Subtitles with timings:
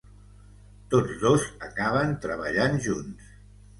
[0.93, 3.29] Tots dos acaben treballant junts.